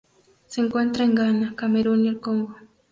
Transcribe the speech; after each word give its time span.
Se 0.47 0.61
encuentra 0.61 1.05
en 1.05 1.13
Ghana, 1.13 1.53
Camerún 1.55 2.05
y 2.05 2.07
el 2.07 2.19
Congo. 2.19 2.55